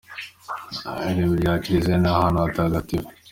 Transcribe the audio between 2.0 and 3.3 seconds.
ni ahantu hatagatifu.